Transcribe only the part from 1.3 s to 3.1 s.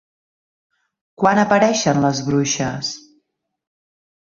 apareixen les bruixes?